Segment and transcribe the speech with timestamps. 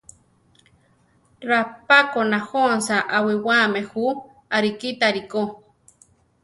[1.49, 4.05] Rapákona jónsa awiwáame jú,
[4.55, 5.41] arikítari ko.